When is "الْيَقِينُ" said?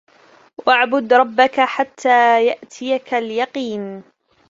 3.13-4.03